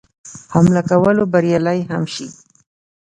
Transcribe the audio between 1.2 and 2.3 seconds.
بریالی هم شي.